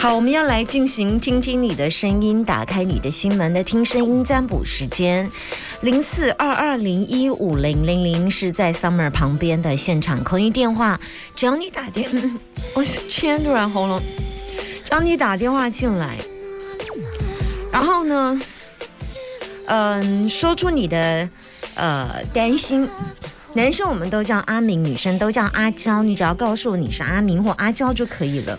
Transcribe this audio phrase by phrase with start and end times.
[0.00, 5.28] 好，我们要来进行听听你的声音，打开你的心门的听声音占卜时间。
[5.80, 11.00] 零四二二零一五零零零是在 Summer 旁边的现场空音电话，
[11.34, 12.08] 只要你打电，
[12.74, 14.00] 我天，突然喉咙，
[14.84, 16.16] 只要你打电话进来，
[17.72, 18.40] 然后呢，
[19.66, 21.28] 嗯，说出你的
[21.74, 22.88] 呃担心。
[23.54, 28.56] 男生我们都叫阿明，女生都叫阿娇，你只要告诉我你是阿明或阿娇就可以了。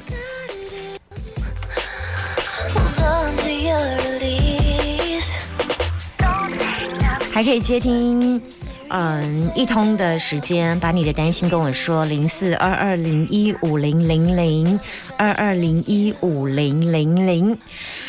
[7.39, 8.41] 还可以接听，
[8.89, 14.77] 嗯，一通的时间，把你的担心跟我说，零四二二零一五零零零
[15.17, 17.57] 二二零一五零零零，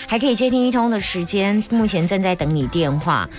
[0.08, 3.30] 还可以接听一通的时间，目前正在等你电话，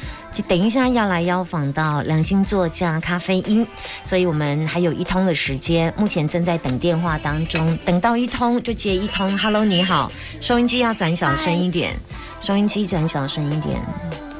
[0.47, 3.67] 等一下要来邀访到良心作家咖啡因，
[4.05, 9.37] 所以我们还有一通的时间，目前正在等电话当中，等到一通就接一通。
[9.37, 11.93] Hello，你好，收音机要转小声一点，
[12.39, 14.30] 收音机转小声一点。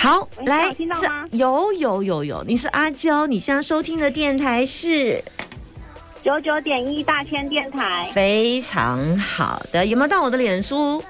[0.00, 1.26] 好，来，听到吗？
[1.30, 5.22] 有有有有，你是阿娇，你现在收听的电台是
[6.24, 11.04] 九九点一大千电台，非常好的，有没有到我的脸书？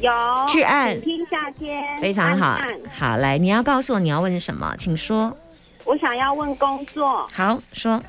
[0.00, 0.10] 有，
[0.48, 2.58] 去按听夏天，非常好，
[2.96, 5.36] 好，来，你要告诉我你要问什么，请说。
[5.84, 8.02] 我想要问工作，好说。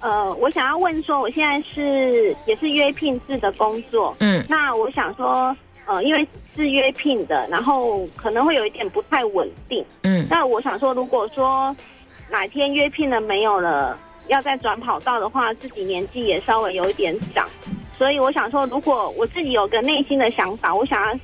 [0.00, 5.54] 呃，我想要问说，我现在是也是约聘制的工作，嗯，那我想说。
[5.86, 9.84] 呃，因为是约聘的，然后可能会有一点不太稳定。
[10.02, 11.76] 嗯，那我想说，如果说
[12.30, 17.46] 哪天约聘了没有了，要再转跑道的话，自己年纪也稍微有一点长，
[17.98, 21.20] 所以我想说，如果我自己有个内心的想法，我想要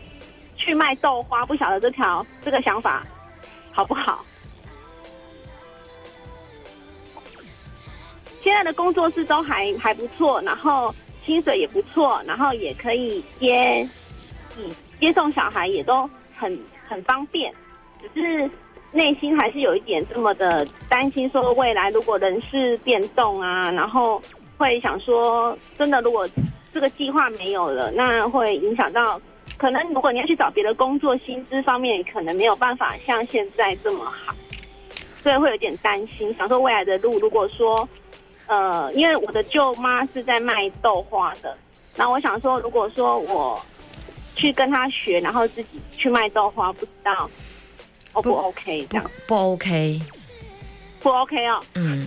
[0.57, 3.03] 去卖豆花，不晓得这条这个想法
[3.73, 4.23] 好不好？
[8.43, 10.95] 现在的工作室都还还不错，然后
[11.25, 13.89] 薪水也不错，然后也可以接。
[15.01, 17.53] 接送小孩也都很很方便，
[18.15, 18.51] 只是
[18.93, 24.21] 内心还是有一点这么的担心，说未来如果人事变动啊，然后
[24.59, 26.29] 会想说，真的如果
[26.75, 29.21] 这个计划没有了，那会影响到，
[29.57, 34.35] 可能如果你要去找别的工作，薪资方面可能没有办法像现在这么好，
[35.23, 37.89] 所以会有点担心，想说未来的路，如果说，
[38.47, 41.57] 呃，因为我的舅妈是在卖豆花的，
[41.97, 43.61] 那我想说，如果说我。
[44.41, 47.31] 去跟他学，然后自己去卖豆花，不知道
[48.13, 49.11] O 不 OK 这样？
[49.27, 50.01] 不 OK，
[51.01, 51.61] 不 OK 哦。
[51.75, 52.07] 嗯，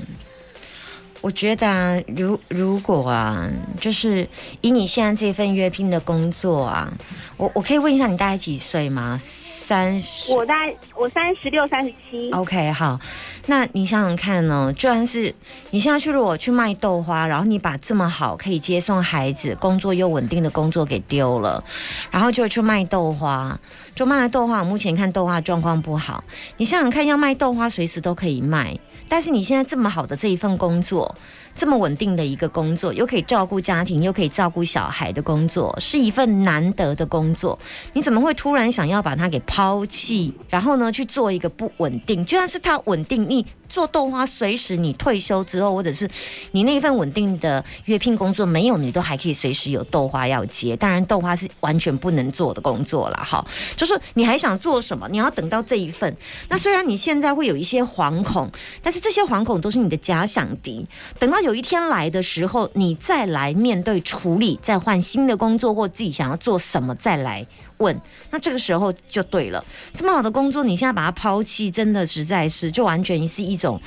[1.24, 4.28] 我觉得啊，如如果啊，就是
[4.60, 6.92] 以你现在这份约聘的工作啊，
[7.38, 9.18] 我我可以问一下你大概几岁吗？
[9.22, 10.54] 三十，我在
[10.98, 12.30] 我三十六、三十七。
[12.32, 13.00] OK，好，
[13.46, 14.74] 那你想想看呢？
[14.74, 15.34] 就算是
[15.72, 21.64] 你现在去，如果去卖豆花，然后你把这么好可以接送孩子、工作又稳定的工作给丢了，
[22.12, 23.58] 然后就去卖豆花，
[23.96, 24.60] 就卖了豆花。
[24.60, 26.22] 我目前看豆花状况不好，
[26.58, 28.78] 你想想看，要卖豆花随时都可以卖，
[29.14, 31.16] 但是你现在这么好的这一份工作。
[31.56, 37.60] 这么稳定的一个工作，又可以照顾家庭，又可以照顾小孩的工作，是一份难得的工作。
[37.94, 40.34] 你怎么会突然想要把它给抛弃？
[40.50, 42.26] 然后呢，去做一个不稳定？
[42.26, 43.46] 就算是它稳定，你。
[43.74, 46.08] 做豆花，随时你退休之后，或者是
[46.52, 50.78] 你那一份稳定的约聘工作没有，你都还可以随时有豆花要接。
[50.78, 53.44] 当然，豆花是完全不能做的工作了，哈。
[53.76, 55.10] 就是你还想做什么？
[55.10, 56.16] 你要等到这一份。
[56.48, 58.48] 那虽然你现在会有一些惶恐，
[58.84, 60.86] 但是这些惶恐都是你的假想敌。
[61.18, 67.44] 等到有一天来的时候，你再来面对处理，再换新的工作或自己想要做什么再来。
[67.78, 68.00] 问，
[68.32, 69.64] 那这个时候就对了。
[69.94, 73.82] 这么好的工作，你现在把它抛弃，真的实在是就完全是一种，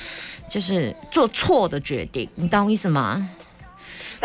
[0.49, 2.29] 就是做错的决定。
[2.35, 3.29] 你懂我意思吗？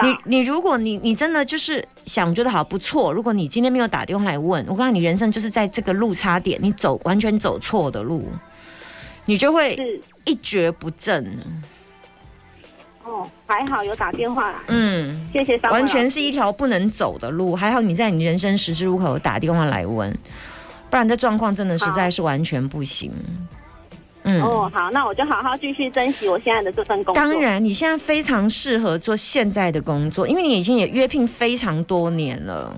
[0.01, 8.25] 你你如果你你真的就是想觉得好不错，如果你今天没有打电话来问，我告诉你，人生就是在这个路差点，你走完全走错的路，
[9.25, 9.77] 你就会
[10.23, 11.37] 一蹶不振。
[13.03, 14.55] 哦，还好有打电话来。
[14.67, 15.57] 嗯，谢谢。
[15.69, 20.09] 完全是一条不能走的路，还好你在你人生十字路口打电话来问，
[20.89, 23.11] 不然这状况真的实在是完全不行。
[24.23, 27.15] 嗯，哦，好，那我就好好继续珍惜我现在的这份工作。
[27.15, 32.71] 当然，你现在非常适合做现在的工作，因为你已经也约聘非常多年了，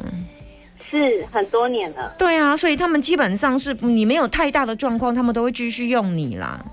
[0.89, 2.15] 是很多年了。
[2.17, 6.63] 对啊，所以他们基本上是你没有太大的状况，他们都会继续用你啦。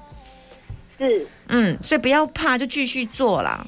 [0.96, 3.66] 是，嗯，所以不要怕，就继续做啦。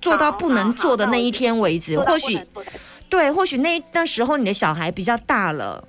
[0.00, 2.38] 做到不能做的那一天为止，或许
[3.08, 5.82] 对，或许那那时候你的小孩比较大了。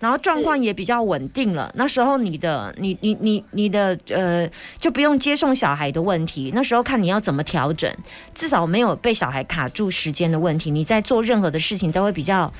[0.00, 4.50] 然后状况也比较稳定了，那时候你的你你你你的呃
[4.80, 7.88] 就不用接送小孩的问题，那时候看你要怎么调整，
[8.34, 12.52] 至少没有被小孩卡住时间的问题，你在做任何的事情都会比较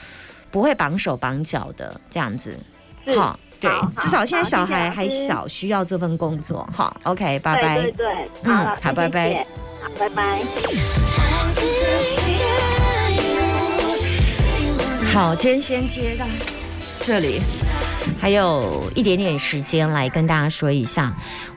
[0.53, 2.57] 不会绑手绑脚的这样子，
[3.17, 3.69] 好，对，
[3.99, 7.83] 至少现在小孩还小，需要这份工作，好，OK，拜拜。
[7.83, 9.45] 对对对，嗯好，拜拜
[9.83, 10.41] 好，拜拜。
[15.13, 16.25] 好，今天先接到
[17.01, 17.41] 这里，
[18.21, 21.13] 还有一点点时间来跟大家说一下，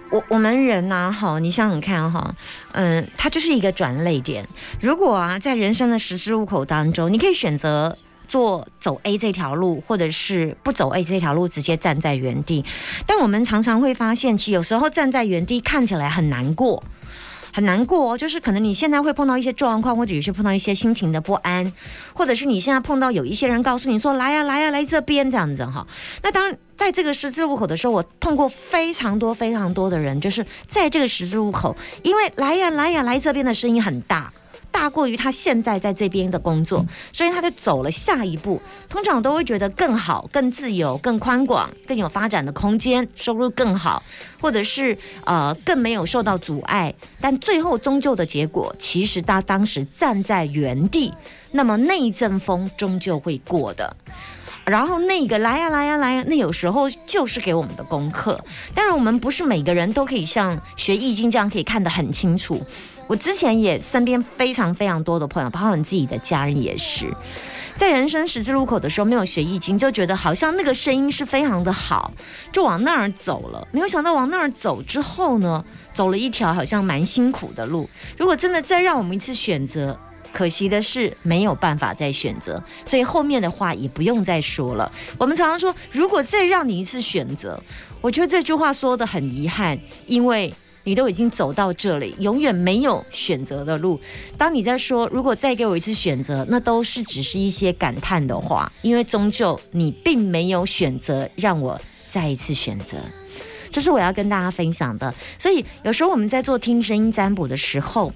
[0.09, 2.33] 我我们人呐、哈，你想想看哈，
[2.71, 4.47] 嗯，它就是一个转泪点。
[4.81, 7.95] 如果啊，在人生的十字路口当中，你可以选择。
[8.27, 12.65] 做走 A 这条路，或者是不走 A 这条路，直接站在原地。
[13.05, 16.83] 但我们常常会发现，其实有时候站在原地看起来很难过，
[17.55, 21.71] 很难过哦，就是可能你现在会碰到一些状况，或者有些碰到一些心情的不安，
[22.13, 25.87] 或者是你现在碰到有一些人告诉你说来呀、来呀、来这边这样子哈。
[26.21, 31.73] 那当，在这个十字路口的时候，我碰过非常多非常多的人，就是在这个十字路口，
[32.03, 34.33] 因为来呀、来呀、来这边的声音很大。
[34.75, 38.61] 大过于他现在在这边的工作，所以他就走了下一步。
[38.89, 44.03] 通常都会觉得更好、更自由、更宽广、更有发展的空间，收入更好，
[44.41, 46.93] 或者是呃更没有受到阻碍。
[47.21, 51.13] 但最后终究的结果，其实他当时站在原地，
[51.53, 53.95] 那么那一阵风终究会过的。
[54.65, 58.43] 然后那个来呀、来呀、来呀、那有时候就是给我们的功课。
[58.73, 62.65] 当然，我们不是每个人都可以像学易经这样可以看得很清楚。
[63.07, 67.05] 我之前也身边非常非常多的朋友，包括你自己的家人也是，
[67.75, 72.11] 在人生十字路口的时候没有学易经，就觉得好像那个声音是非常的好，
[72.51, 73.67] 就往那儿走了。
[73.71, 75.63] 没有想到往那儿走之后呢，
[75.93, 77.87] 走了一条好像蛮辛苦的路。
[78.17, 79.97] 如果真的再让我们一次选择，
[80.33, 84.91] 可惜的是没有办法再选择，所以后面的话也不用再说了。
[85.19, 87.61] 我们常常说，如果再让你一次选择，
[88.01, 89.77] 我觉得这句话说的很遗憾，
[90.07, 90.51] 因为。
[90.85, 93.99] 你都已经走到这里，永远没有选择的路。
[94.37, 101.77] 当你在说如果再给我一次选择，那都是只是一些感叹的话，因为终究你并没有选择让我
[102.07, 102.97] 再一次选择。
[103.69, 105.13] 这是我要跟大家分享的。
[105.37, 108.13] 所以有时候我们在做听声音占卜的时候，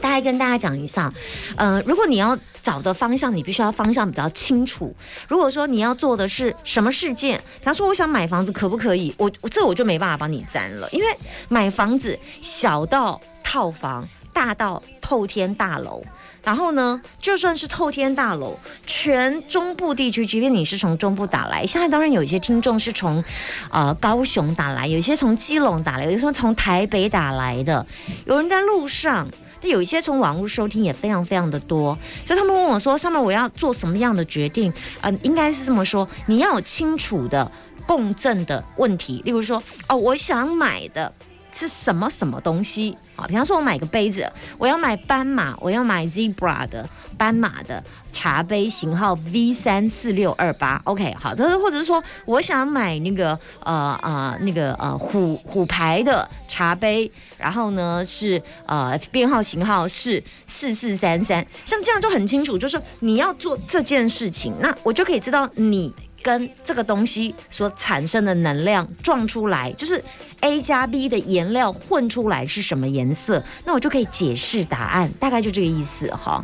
[0.00, 1.12] 大概跟大家讲一下，
[1.56, 4.94] 呃，如果你要找的方向，你必须要方向比较清楚。
[5.28, 9.14] 如果说你要做的是什么事件，比方说我想买房子，可不可以？
[9.18, 11.06] 我我这我就没办法帮你占了，因为
[11.48, 16.02] 买房子小到套房，大到透天大楼。
[16.42, 23.24] 然后呢，就算是透天大楼，全中部地区，即便你是从中部打来，现在当然有一些听众是从，
[23.70, 27.86] 呃高雄打来，有一些从基隆打来，有一些从台北打来的，
[28.26, 29.26] 有人在路上。
[29.68, 31.96] 有一些从网络收听也非常非常的多，
[32.26, 34.72] 所以他们问我说：“上面我要做什么样的决定？”
[35.02, 37.50] 嗯、应该是这么说，你要有清楚的
[37.86, 41.12] 共振的问题，例如说，哦，我想买的
[41.54, 43.24] 是什么什么东西啊？
[43.26, 44.28] 比方说，我买个杯子，
[44.58, 50.82] 我要买斑马，我要买 Zebra 的斑马的茶杯型号 V 三四六二八。
[50.84, 65.94] OK，好，这是或者是说，我想买那个呃呃那个呃虎虎牌的茶杯，然后呢是呃编号型号是四四三三，像这样就很清楚，就是你要做这件事情，那我就可以知道你。
[66.24, 70.02] 跟这个东西所产生的能量撞出来，就是
[70.40, 76.42] A 加 B 的颜料混出来是什么颜色，那我就可以解释答案，大概就这个意思哈。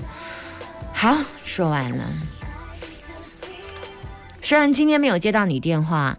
[0.92, 2.04] 好，说完了。
[4.42, 6.18] 虽然今天没有接到你电话，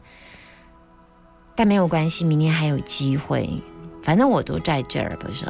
[1.55, 3.47] 但没有关系，明天还有机会，
[4.03, 5.45] 反正我都在这儿，不是？